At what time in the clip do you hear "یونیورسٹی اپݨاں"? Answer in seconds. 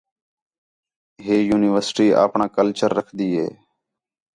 1.49-2.49